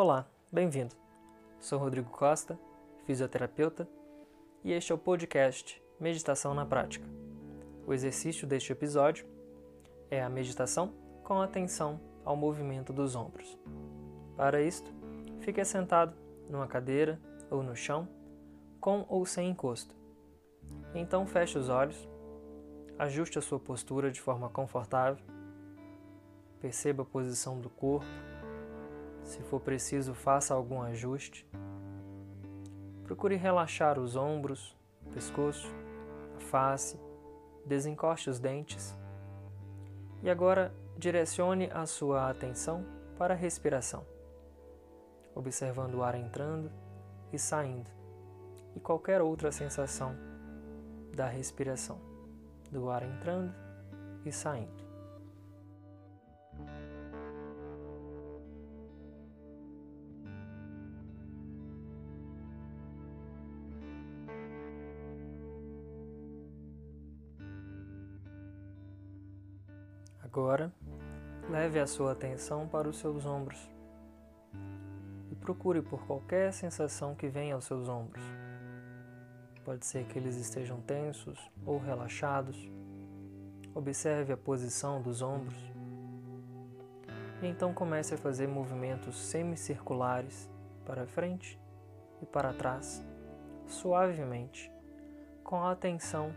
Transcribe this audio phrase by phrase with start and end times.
[0.00, 0.94] Olá, bem-vindo.
[1.58, 2.56] Sou Rodrigo Costa,
[3.04, 3.88] fisioterapeuta,
[4.62, 7.04] e este é o podcast Meditação na Prática.
[7.84, 9.26] O exercício deste episódio
[10.08, 13.58] é a meditação com atenção ao movimento dos ombros.
[14.36, 14.88] Para isto,
[15.40, 16.16] fique sentado
[16.48, 17.20] numa cadeira
[17.50, 18.08] ou no chão,
[18.80, 19.96] com ou sem encosto.
[20.94, 22.08] Então feche os olhos,
[22.96, 25.20] ajuste a sua postura de forma confortável,
[26.60, 28.06] perceba a posição do corpo,
[29.28, 31.46] se for preciso, faça algum ajuste.
[33.04, 35.68] Procure relaxar os ombros, o pescoço,
[36.36, 36.98] a face,
[37.64, 38.96] desencoste os dentes.
[40.22, 42.84] E agora direcione a sua atenção
[43.18, 44.04] para a respiração,
[45.34, 46.70] observando o ar entrando
[47.32, 47.90] e saindo
[48.74, 50.16] e qualquer outra sensação
[51.14, 52.00] da respiração,
[52.70, 53.52] do ar entrando
[54.24, 54.87] e saindo.
[70.30, 70.70] Agora,
[71.48, 73.58] leve a sua atenção para os seus ombros
[75.32, 78.22] e procure por qualquer sensação que venha aos seus ombros.
[79.64, 82.70] Pode ser que eles estejam tensos ou relaxados.
[83.74, 85.56] Observe a posição dos ombros.
[87.40, 90.50] E então comece a fazer movimentos semicirculares
[90.84, 91.58] para frente
[92.20, 93.02] e para trás,
[93.66, 94.70] suavemente,
[95.42, 96.34] com a atenção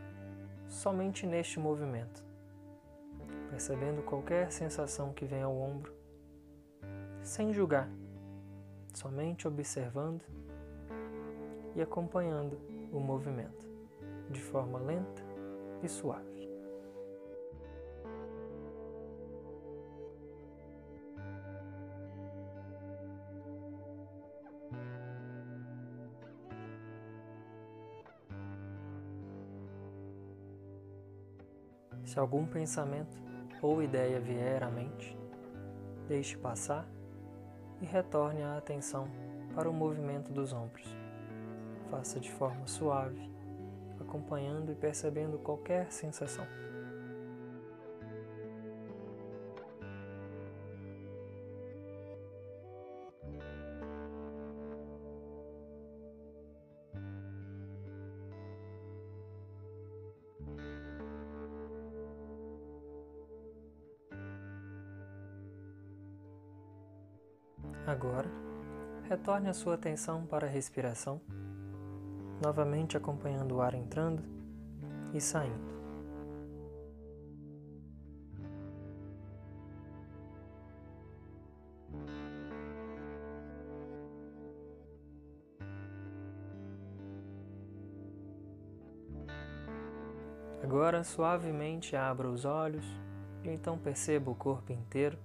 [0.69, 2.30] somente neste movimento
[3.51, 5.93] percebendo qualquer sensação que vem ao ombro,
[7.21, 7.91] sem julgar,
[8.93, 10.23] somente observando
[11.75, 12.57] e acompanhando
[12.93, 13.69] o movimento
[14.29, 15.21] de forma lenta
[15.83, 16.31] e suave.
[32.05, 33.30] Se algum pensamento
[33.61, 35.17] ou ideia vier à mente,
[36.07, 36.87] deixe passar
[37.79, 39.07] e retorne a atenção
[39.53, 40.87] para o movimento dos ombros.
[41.89, 43.29] Faça de forma suave,
[43.99, 46.45] acompanhando e percebendo qualquer sensação.
[67.91, 68.31] Agora,
[69.09, 71.19] retorne a sua atenção para a respiração,
[72.41, 74.23] novamente acompanhando o ar entrando
[75.13, 75.59] e saindo.
[90.63, 92.85] Agora, suavemente abra os olhos
[93.43, 95.19] e então perceba o corpo inteiro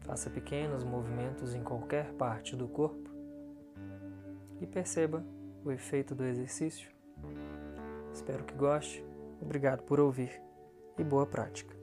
[0.00, 3.10] Faça pequenos movimentos em qualquer parte do corpo
[4.60, 5.24] e perceba
[5.64, 6.90] o efeito do exercício.
[8.12, 9.04] Espero que goste.
[9.40, 10.42] Obrigado por ouvir
[10.98, 11.74] e boa prática.